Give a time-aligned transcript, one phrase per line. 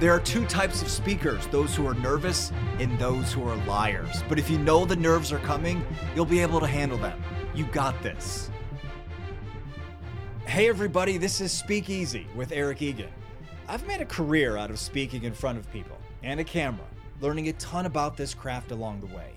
[0.00, 2.50] There are two types of speakers those who are nervous
[2.80, 4.24] and those who are liars.
[4.28, 5.86] But if you know the nerves are coming,
[6.16, 7.22] you'll be able to handle them.
[7.54, 8.50] You got this.
[10.46, 13.08] Hey, everybody, this is Speak Easy with Eric Egan.
[13.68, 16.86] I've made a career out of speaking in front of people and a camera,
[17.20, 19.30] learning a ton about this craft along the way.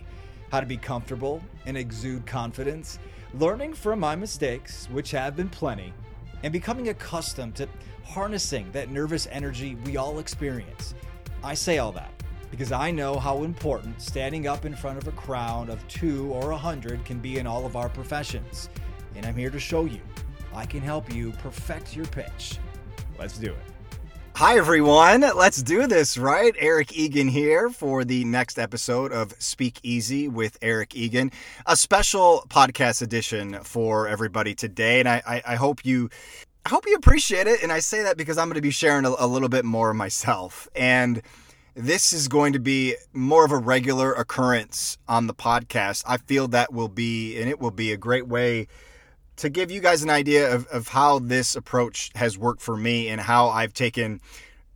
[0.52, 2.98] How to be comfortable and exude confidence,
[3.36, 5.94] learning from my mistakes, which have been plenty,
[6.42, 7.70] and becoming accustomed to
[8.08, 10.96] harnessing that nervous energy we all experience.
[11.44, 12.12] I say all that
[12.50, 16.52] because I know how important standing up in front of a crowd of two or
[16.52, 18.70] a hundred can be in all of our professions.
[19.16, 20.02] And I'm here to show you
[20.54, 22.58] I can help you perfect your pitch.
[23.20, 23.78] Let's do it.
[24.36, 25.22] Hi, everyone.
[25.22, 26.54] Let's do this, right?
[26.60, 31.32] Eric Egan here for the next episode of Speak Easy with Eric Egan,
[31.66, 35.00] a special podcast edition for everybody today.
[35.00, 36.12] And I, I, I hope you
[36.68, 37.64] I hope you appreciate it.
[37.64, 39.92] And I say that because I'm going to be sharing a, a little bit more
[39.92, 40.68] of myself.
[40.76, 41.22] And
[41.76, 46.04] this is going to be more of a regular occurrence on the podcast.
[46.06, 48.68] I feel that will be, and it will be a great way
[49.38, 53.08] to give you guys an idea of, of how this approach has worked for me
[53.08, 54.20] and how I've taken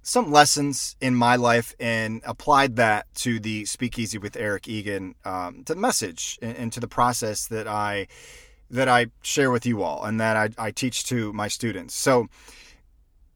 [0.02, 5.66] some lessons in my life and applied that to the Speakeasy with Eric Egan, um,
[5.66, 8.08] to the message and, and to the process that I
[8.72, 11.94] that I share with you all and that I, I teach to my students.
[11.94, 12.28] So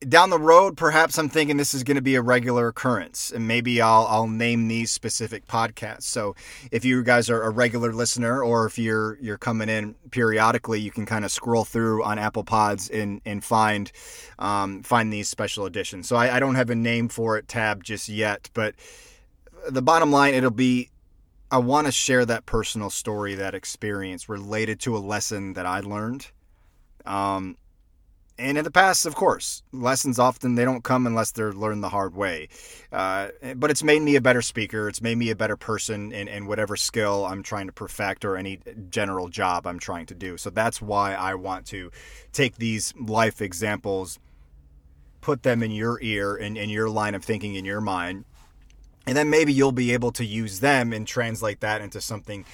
[0.08, 3.48] down the road, perhaps I'm thinking this is going to be a regular occurrence, and
[3.48, 6.04] maybe I'll I'll name these specific podcasts.
[6.04, 6.36] So
[6.72, 10.92] if you guys are a regular listener, or if you're you're coming in periodically, you
[10.92, 13.92] can kind of scroll through on Apple Pods and and find
[14.38, 16.08] um, find these special editions.
[16.08, 18.76] So I, I don't have a name for it tab just yet, but
[19.70, 20.90] the bottom line, it'll be
[21.56, 25.80] I want to share that personal story, that experience related to a lesson that I
[25.80, 26.30] learned.
[27.06, 27.56] Um,
[28.38, 31.88] and in the past, of course, lessons often they don't come unless they're learned the
[31.88, 32.50] hard way.
[32.92, 34.90] Uh, but it's made me a better speaker.
[34.90, 38.36] It's made me a better person in, in whatever skill I'm trying to perfect or
[38.36, 38.60] any
[38.90, 40.36] general job I'm trying to do.
[40.36, 41.90] So that's why I want to
[42.34, 44.20] take these life examples,
[45.22, 48.26] put them in your ear and in your line of thinking in your mind,
[49.06, 52.46] and then maybe you'll be able to use them and translate that into something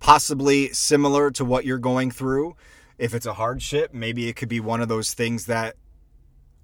[0.00, 2.56] possibly similar to what you're going through.
[2.98, 5.76] If it's a hardship, maybe it could be one of those things that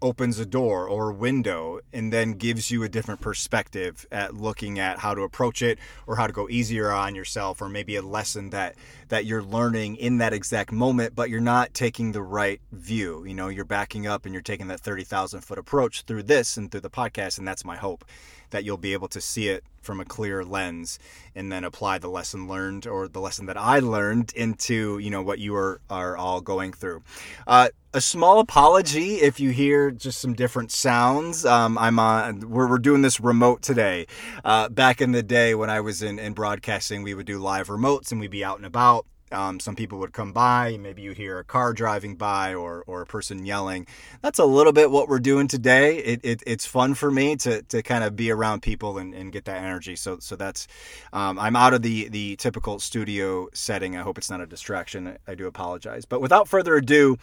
[0.03, 4.79] opens a door or a window and then gives you a different perspective at looking
[4.79, 8.03] at how to approach it or how to go easier on yourself or maybe a
[8.03, 8.75] lesson that
[9.11, 13.35] that you're learning in that exact moment but you're not taking the right view you
[13.35, 16.81] know you're backing up and you're taking that 30,000 foot approach through this and through
[16.81, 18.05] the podcast and that's my hope
[18.51, 20.99] that you'll be able to see it from a clear lens
[21.35, 25.23] and then apply the lesson learned or the lesson that I learned into you know
[25.23, 27.03] what you are are all going through.
[27.47, 31.45] Uh, a small apology if you hear just some different sounds.
[31.45, 32.49] Um, I'm on.
[32.51, 34.07] We're, we're doing this remote today.
[34.45, 37.67] Uh, back in the day when I was in, in broadcasting, we would do live
[37.67, 39.00] remotes and we'd be out and about
[39.33, 43.03] um, some people would come by, maybe you hear a car driving by or, or
[43.03, 43.87] a person yelling.
[44.23, 45.99] That's a little bit what we're doing today.
[45.99, 49.33] It, it it's fun for me to, to kind of be around people and, and
[49.33, 49.97] get that energy.
[49.97, 50.67] So so that's
[51.13, 53.97] um, I'm out of the the typical studio setting.
[53.97, 55.17] I hope it's not a distraction.
[55.27, 56.05] I do apologize.
[56.05, 57.17] But without further ado,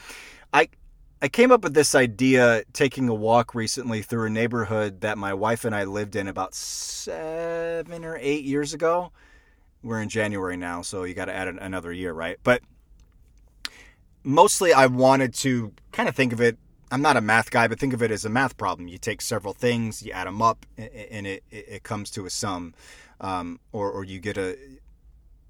[0.53, 0.69] I
[1.21, 5.33] I came up with this idea taking a walk recently through a neighborhood that my
[5.33, 9.11] wife and I lived in about seven or eight years ago
[9.83, 12.37] we're in January now, so you got to add another year, right?
[12.43, 12.61] But
[14.23, 16.57] mostly I wanted to kind of think of it.
[16.91, 18.87] I'm not a math guy, but think of it as a math problem.
[18.87, 22.73] You take several things, you add them up, and it, it comes to a sum,
[23.19, 24.57] um, or, or you get a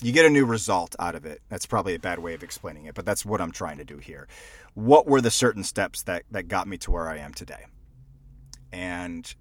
[0.02, 1.42] you get a new result out of it.
[1.50, 3.98] That's probably a bad way of explaining it, but that's what I'm trying to do
[3.98, 4.28] here.
[4.76, 7.66] What were the certain steps that that got me to where I am today?
[8.72, 9.34] And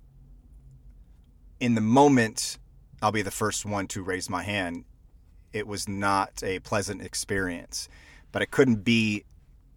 [1.61, 2.59] in the moment
[3.03, 4.85] I'll be the first one to raise my hand.
[5.53, 7.89] It was not a pleasant experience,
[8.33, 9.25] but it couldn't be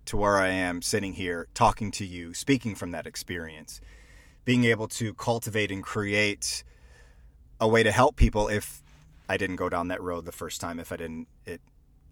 [0.05, 3.79] to where I am sitting here talking to you, speaking from that experience,
[4.45, 6.63] being able to cultivate and create
[7.59, 8.81] a way to help people if
[9.27, 11.61] I didn't go down that road the first time, if I didn't it,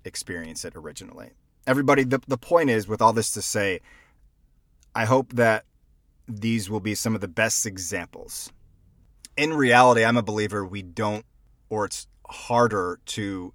[0.06, 1.32] experience it originally.
[1.66, 3.82] Everybody, the, the point is, with all this to say,
[4.94, 5.66] I hope that
[6.28, 8.52] these will be some of the best examples
[9.38, 11.26] in reality, I'm a believer we don't,
[11.70, 13.54] or it's harder to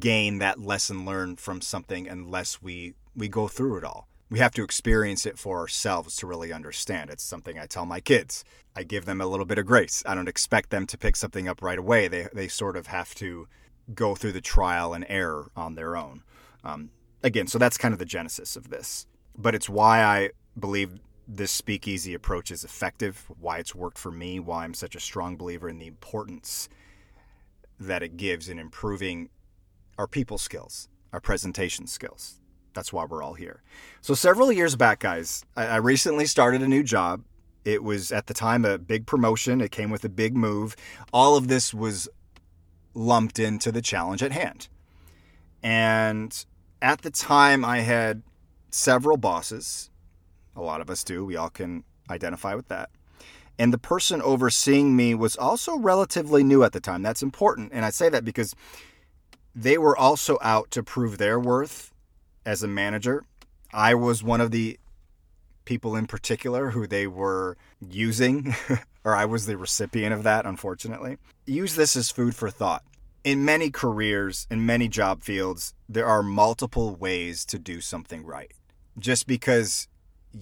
[0.00, 4.08] gain that lesson learned from something unless we we go through it all.
[4.30, 7.10] We have to experience it for ourselves to really understand.
[7.10, 8.44] It's something I tell my kids.
[8.76, 10.02] I give them a little bit of grace.
[10.06, 12.08] I don't expect them to pick something up right away.
[12.08, 13.48] They they sort of have to
[13.94, 16.22] go through the trial and error on their own.
[16.62, 16.90] Um,
[17.22, 19.06] again, so that's kind of the genesis of this.
[19.36, 20.98] But it's why I believe
[21.28, 25.36] this speakeasy approach is effective, why it's worked for me, why I'm such a strong
[25.36, 26.70] believer in the importance
[27.78, 29.28] that it gives in improving
[29.98, 32.40] our people skills, our presentation skills.
[32.72, 33.62] That's why we're all here.
[34.00, 37.24] So, several years back, guys, I, recently started a new job.
[37.64, 40.76] It was at the time a big promotion, it came with a big move.
[41.12, 42.08] All of this was
[42.94, 44.68] lumped into the challenge at hand.
[45.62, 46.44] And
[46.80, 48.22] at the time, I had
[48.70, 49.87] several bosses.
[50.58, 51.24] A lot of us do.
[51.24, 52.90] We all can identify with that.
[53.58, 57.02] And the person overseeing me was also relatively new at the time.
[57.02, 57.70] That's important.
[57.72, 58.54] And I say that because
[59.54, 61.92] they were also out to prove their worth
[62.44, 63.24] as a manager.
[63.72, 64.78] I was one of the
[65.64, 68.54] people in particular who they were using,
[69.04, 71.18] or I was the recipient of that, unfortunately.
[71.44, 72.84] Use this as food for thought.
[73.24, 78.52] In many careers, in many job fields, there are multiple ways to do something right.
[78.98, 79.88] Just because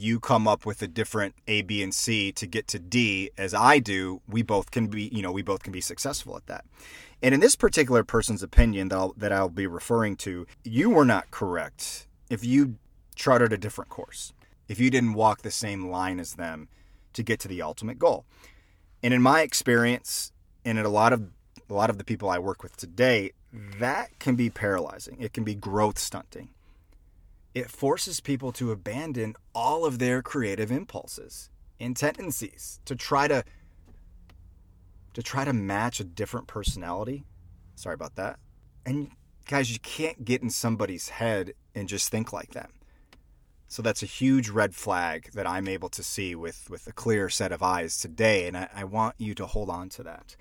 [0.01, 3.55] you come up with a different A, B, and C to get to D as
[3.55, 6.65] I do, we both can be, you know, we both can be successful at that.
[7.23, 11.05] And in this particular person's opinion that I'll, that I'll be referring to, you were
[11.05, 12.77] not correct if you
[13.15, 14.33] charted a different course,
[14.69, 16.69] if you didn't walk the same line as them
[17.15, 18.25] to get to the ultimate goal.
[19.03, 20.33] And in my experience,
[20.65, 21.31] and in a lot of
[21.69, 23.33] a lot of the people I work with today,
[23.81, 25.17] that can be paralyzing.
[25.21, 26.51] It can be growth stunting
[27.57, 31.49] it forces people to abandon all of their creative impulses
[31.81, 33.43] and tendencies to try to
[35.15, 37.25] to try to match a different personality.
[37.75, 38.39] Sorry about that.
[38.85, 39.11] And
[39.49, 42.69] guys, you can't get in somebody's head and just think like them.
[43.69, 47.31] So that's a huge red flag that I'm able to see with, with a clear
[47.31, 48.47] set of eyes today.
[48.47, 50.37] And I, I want you to hold on to that.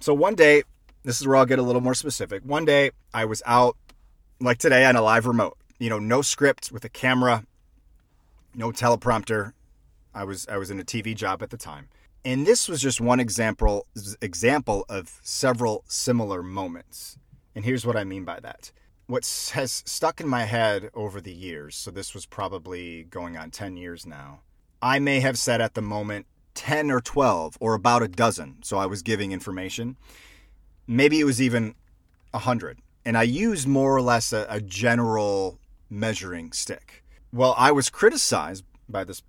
[0.00, 0.62] So one day,
[1.02, 2.42] this is where I'll get a little more specific.
[2.46, 3.76] One day I was out
[4.40, 7.44] like today on a live remote you know, no script with a camera,
[8.54, 9.52] no teleprompter.
[10.14, 11.88] I was I was in a TV job at the time.
[12.24, 13.86] And this was just one example
[14.20, 17.18] example of several similar moments.
[17.54, 18.72] And here's what I mean by that.
[19.06, 19.22] What
[19.54, 23.76] has stuck in my head over the years, so this was probably going on 10
[23.76, 24.40] years now.
[24.82, 28.78] I may have said at the moment 10 or 12 or about a dozen, so
[28.78, 29.96] I was giving information.
[30.88, 31.76] Maybe it was even
[32.32, 32.80] 100.
[33.04, 35.60] And I used more or less a, a general
[35.90, 37.04] measuring stick.
[37.32, 39.22] Well, I was criticized by this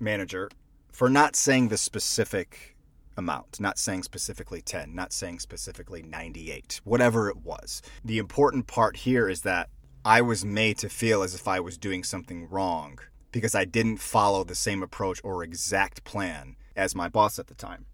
[0.00, 0.50] manager
[0.90, 2.76] for not saying the specific
[3.16, 7.82] amount, not saying specifically 10, not saying specifically 98, whatever it was.
[8.04, 9.68] The important part here is that
[10.04, 12.98] I was made to feel as if I was doing something wrong
[13.30, 17.54] because I didn't follow the same approach or exact plan as my boss at the
[17.54, 17.86] time.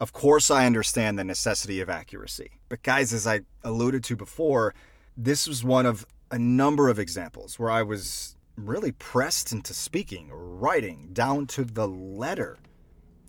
[0.00, 2.52] Of course, I understand the necessity of accuracy.
[2.68, 4.74] But, guys, as I alluded to before,
[5.16, 10.30] this was one of a number of examples where I was really pressed into speaking
[10.30, 12.58] or writing down to the letter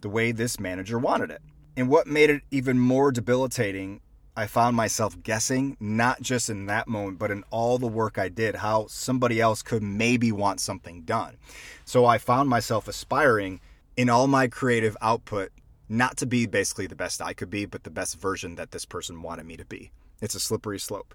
[0.01, 1.41] the way this manager wanted it.
[1.75, 3.99] And what made it even more debilitating,
[4.37, 8.29] I found myself guessing, not just in that moment, but in all the work I
[8.29, 11.37] did, how somebody else could maybe want something done.
[11.83, 13.59] So I found myself aspiring
[13.97, 15.51] in all my creative output
[15.89, 18.85] not to be basically the best I could be, but the best version that this
[18.85, 19.91] person wanted me to be.
[20.23, 21.13] It's a slippery slope.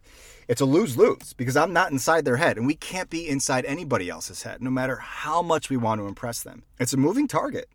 [0.48, 3.64] It's a lose lose because I'm not inside their head and we can't be inside
[3.64, 6.62] anybody else's head, no matter how much we want to impress them.
[6.78, 7.70] It's a moving target.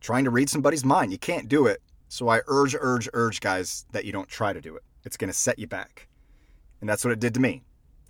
[0.00, 1.12] Trying to read somebody's mind.
[1.12, 1.80] You can't do it.
[2.08, 4.82] So I urge, urge, urge, guys, that you don't try to do it.
[5.04, 6.08] It's going to set you back.
[6.80, 7.62] And that's what it did to me.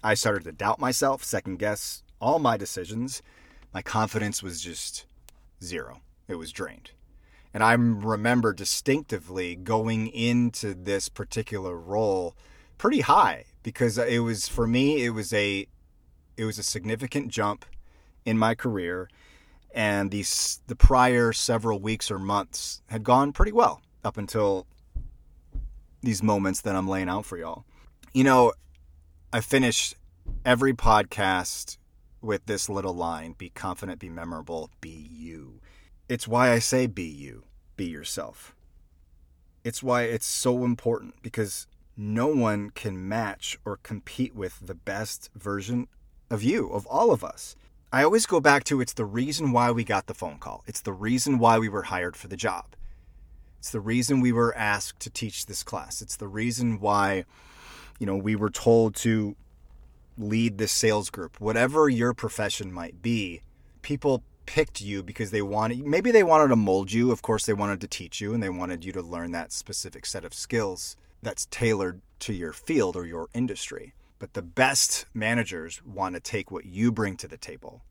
[0.02, 3.20] I started to doubt myself, second guess all my decisions.
[3.74, 5.04] My confidence was just
[5.62, 6.92] zero, it was drained.
[7.52, 12.34] And I remember distinctively going into this particular role
[12.82, 15.64] pretty high because it was for me it was a
[16.36, 17.64] it was a significant jump
[18.24, 19.08] in my career
[19.72, 24.66] and these the prior several weeks or months had gone pretty well up until
[26.02, 27.64] these moments that I'm laying out for y'all.
[28.12, 28.52] You know,
[29.32, 29.94] I finish
[30.44, 31.78] every podcast
[32.20, 35.60] with this little line be confident, be memorable, be you.
[36.08, 37.44] It's why I say be you,
[37.76, 38.56] be yourself.
[39.62, 45.30] It's why it's so important because no one can match or compete with the best
[45.34, 45.88] version
[46.30, 47.54] of you, of all of us.
[47.92, 50.64] I always go back to it's the reason why we got the phone call.
[50.66, 52.74] It's the reason why we were hired for the job.
[53.58, 56.00] It's the reason we were asked to teach this class.
[56.00, 57.24] It's the reason why,
[57.98, 59.36] you know, we were told to
[60.16, 61.38] lead this sales group.
[61.40, 63.42] Whatever your profession might be,
[63.82, 67.12] people picked you because they wanted maybe they wanted to mold you.
[67.12, 70.06] Of course, they wanted to teach you and they wanted you to learn that specific
[70.06, 73.94] set of skills that's tailored to your field or your industry.
[74.18, 77.82] But the best managers want to take what you bring to the table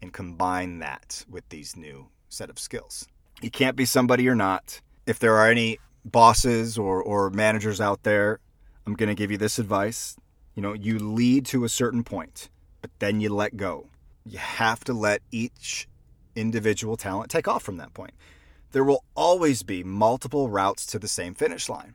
[0.00, 3.06] and combine that with these new set of skills.
[3.40, 4.80] You can't be somebody you're not.
[5.06, 8.40] If there are any bosses or, or managers out there,
[8.86, 10.16] I'm going to give you this advice.
[10.54, 12.50] You know, you lead to a certain point,
[12.80, 13.86] but then you let go.
[14.26, 15.88] You have to let each
[16.34, 18.12] individual talent take off from that point.
[18.72, 21.94] There will always be multiple routes to the same finish line.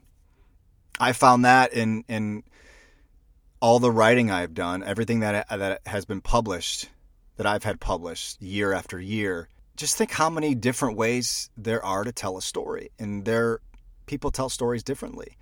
[0.99, 2.43] I found that in in
[3.59, 6.89] all the writing I've done, everything that that has been published,
[7.37, 9.49] that I've had published year after year.
[9.75, 13.59] Just think how many different ways there are to tell a story, and there
[14.05, 15.37] people tell stories differently.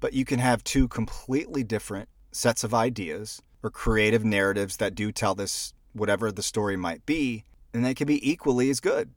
[0.00, 5.10] But you can have two completely different sets of ideas or creative narratives that do
[5.10, 9.10] tell this whatever the story might be, and they can be equally as good.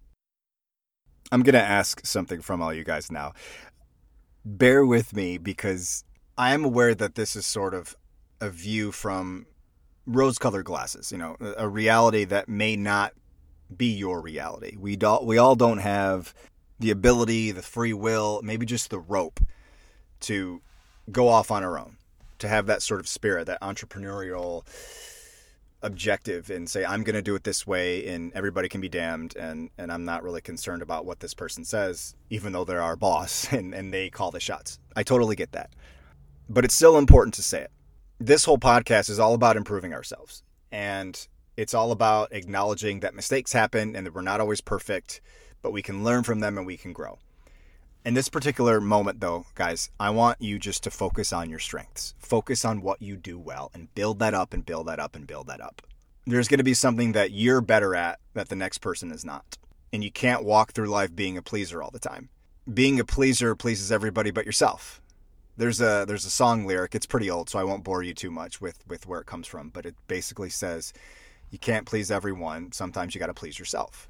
[1.31, 3.33] I'm going to ask something from all you guys now.
[4.49, 6.05] Bear with me because
[6.37, 7.97] I am aware that this is sort of
[8.39, 9.45] a view from
[10.05, 13.11] rose colored glasses, you know, a reality that may not
[13.75, 14.77] be your reality.
[14.79, 16.33] We, do, we all don't have
[16.79, 19.41] the ability, the free will, maybe just the rope
[20.21, 20.61] to
[21.11, 21.97] go off on our own,
[22.39, 24.65] to have that sort of spirit, that entrepreneurial
[25.81, 29.35] objective and say I'm going to do it this way and everybody can be damned
[29.35, 32.95] and and I'm not really concerned about what this person says even though they're our
[32.95, 34.79] boss and and they call the shots.
[34.95, 35.71] I totally get that.
[36.49, 37.71] But it's still important to say it.
[38.19, 43.53] This whole podcast is all about improving ourselves and it's all about acknowledging that mistakes
[43.53, 45.21] happen and that we're not always perfect,
[45.61, 47.19] but we can learn from them and we can grow.
[48.07, 52.15] In this particular moment, though, guys, I want you just to focus on your strengths.
[52.19, 55.27] Focus on what you do well and build that up and build that up and
[55.27, 55.81] build that up.
[56.25, 59.57] There's going to be something that you're better at that the next person is not.
[59.91, 62.29] And you can't walk through life being a pleaser all the time.
[62.73, 65.01] Being a pleaser pleases everybody but yourself.
[65.57, 66.95] There's a there's a song lyric.
[66.95, 69.47] It's pretty old, so I won't bore you too much with with where it comes
[69.47, 70.93] from, but it basically says
[71.51, 72.71] you can't please everyone.
[72.71, 74.09] Sometimes you got to please yourself.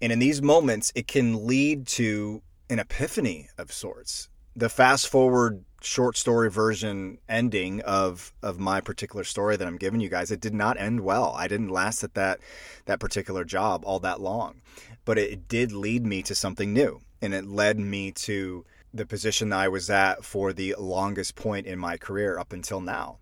[0.00, 4.28] And in these moments, it can lead to an epiphany of sorts.
[4.54, 10.00] The fast forward short story version ending of of my particular story that I'm giving
[10.00, 11.32] you guys, it did not end well.
[11.36, 12.40] I didn't last at that
[12.86, 14.60] that particular job all that long.
[15.04, 17.00] But it did lead me to something new.
[17.20, 21.66] And it led me to the position that I was at for the longest point
[21.66, 23.18] in my career up until now.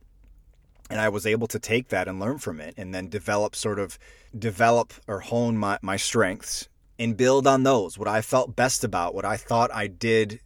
[0.88, 3.78] And I was able to take that and learn from it and then develop sort
[3.78, 3.98] of
[4.38, 9.14] develop or hone my, my strengths and build on those, what I felt best about,
[9.14, 10.40] what I thought I did,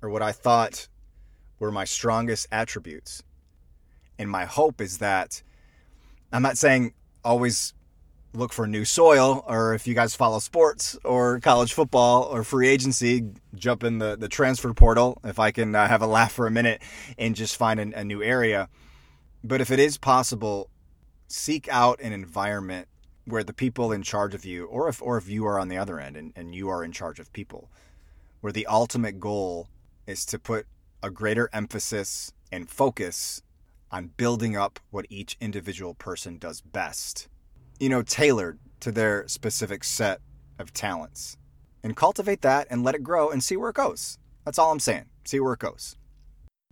[0.00, 0.88] or what I thought
[1.58, 3.22] were my strongest attributes.
[4.18, 5.42] And my hope is that
[6.32, 7.74] I'm not saying always
[8.34, 12.68] look for new soil, or if you guys follow sports or college football or free
[12.68, 16.46] agency, jump in the, the transfer portal if I can uh, have a laugh for
[16.46, 16.82] a minute
[17.16, 18.68] and just find a, a new area.
[19.42, 20.68] But if it is possible,
[21.26, 22.88] seek out an environment
[23.28, 25.76] where the people in charge of you, or if or if you are on the
[25.76, 27.70] other end and, and you are in charge of people,
[28.40, 29.68] where the ultimate goal
[30.06, 30.66] is to put
[31.02, 33.42] a greater emphasis and focus
[33.90, 37.28] on building up what each individual person does best.
[37.78, 40.20] You know, tailored to their specific set
[40.58, 41.36] of talents.
[41.82, 44.18] And cultivate that and let it grow and see where it goes.
[44.44, 45.06] That's all I'm saying.
[45.24, 45.97] See where it goes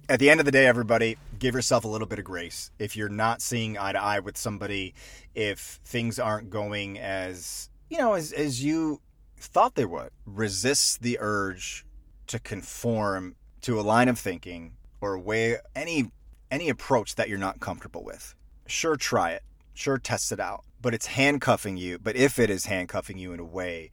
[0.08, 2.70] at the end of the day, everybody, give yourself a little bit of grace.
[2.78, 4.94] If you're not seeing eye to eye with somebody,
[5.34, 9.00] if things aren't going as you know as as you
[9.38, 11.84] thought they would, resist the urge
[12.28, 16.10] to conform to a line of thinking or way any
[16.50, 18.34] any approach that you're not comfortable with.
[18.66, 19.42] Sure, try it.
[19.74, 20.64] Sure, test it out.
[20.80, 21.98] But it's handcuffing you.
[21.98, 23.90] But if it is handcuffing you in a way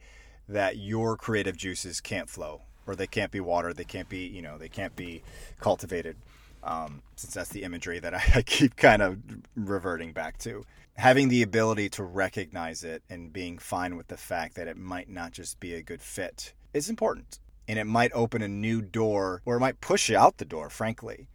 [0.48, 4.42] that your creative juices can't flow, or they can't be watered, they can't be, you
[4.42, 5.22] know, they can't be
[5.60, 6.16] cultivated.
[6.62, 9.18] Um, since that's the imagery that I, I keep kind of
[9.54, 10.64] reverting back to.
[10.96, 15.08] Having the ability to recognize it and being fine with the fact that it might
[15.08, 17.38] not just be a good fit is important.
[17.66, 20.68] And it might open a new door, or it might push you out the door,
[20.70, 21.28] frankly,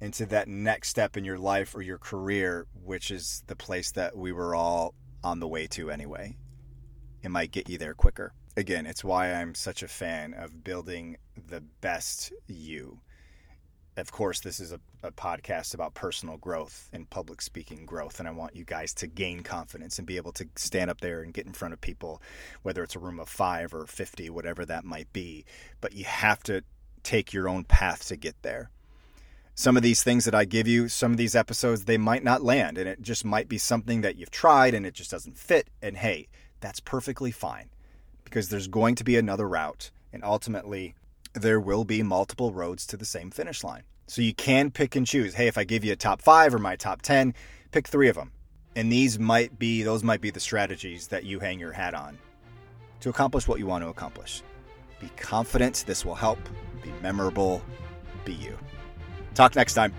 [0.00, 4.16] into that next step in your life or your career, which is the place that
[4.16, 4.94] we were all
[5.24, 6.36] on the way to anyway.
[7.22, 11.18] It might get you there quicker again, it's why I'm such a fan of building
[11.48, 13.00] the best you.
[13.96, 18.28] Of course, this is a, a, podcast about personal growth and public speaking growth, and
[18.28, 21.32] I want you guys to gain confidence and be able to stand up there and
[21.32, 22.20] get in front of people,
[22.62, 25.46] whether it's a room of five or 50, whatever that might be.
[25.80, 26.62] But you have to
[27.04, 28.70] take your own path to get there.
[29.54, 32.42] Some of these things that I give you, some of these episodes, they might not
[32.42, 35.70] land, and it just might be something that you've tried and it just doesn't fit.
[35.80, 36.28] And hey,
[36.60, 37.70] that's perfectly fine
[38.26, 40.94] because there's going to be another route, and ultimately,
[41.32, 43.84] there will be multiple roads to the same finish line.
[44.06, 45.34] So you can pick and choose.
[45.34, 47.32] Hey, if I give you a top five or my top 10,
[47.72, 48.32] pick three of them.
[48.74, 52.18] And these might be, those might be the strategies that you hang your hat on.
[53.00, 54.42] to accomplish what you want to accomplish.
[55.00, 56.38] Be confident this will help.
[56.82, 57.62] Be memorable.
[58.24, 58.58] Be you.
[59.34, 59.92] Talk next time.